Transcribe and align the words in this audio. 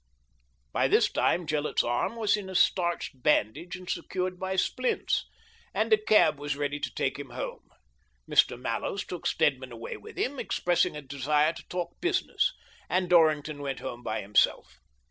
By 0.73 0.87
this 0.87 1.11
time 1.11 1.45
Gillett's 1.45 1.83
arm 1.83 2.15
was 2.15 2.35
in 2.35 2.49
a 2.49 2.55
starched 2.55 3.21
bandage 3.21 3.75
and 3.75 3.87
secured 3.87 4.39
by 4.39 4.55
splints, 4.55 5.25
and 5.75 5.93
a 5.93 5.97
cab 6.03 6.39
was 6.39 6.55
ready 6.55 6.79
to 6.79 6.91
take 6.95 7.19
him 7.19 7.29
home. 7.29 7.69
Mr. 8.27 8.59
Mallows 8.59 9.05
took 9.05 9.27
Stedman 9.27 9.71
away 9.71 9.97
with 9.97 10.17
him, 10.17 10.39
expressing 10.39 10.97
a 10.97 11.03
desire 11.03 11.53
to 11.53 11.67
talk 11.69 12.01
business, 12.01 12.51
and 12.89 13.11
Dorrington 13.11 13.61
went 13.61 13.79
home 13.79 14.01
by 14.01 14.21
himself. 14.21 14.79